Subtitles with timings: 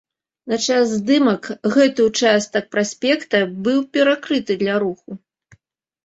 [0.51, 1.43] На час здымак
[1.75, 5.11] гэты ўчастак праспекта быў перакрыты для руху.